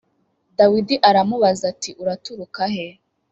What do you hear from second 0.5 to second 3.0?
Dawidi aramubaza ati “Uraturuka he?”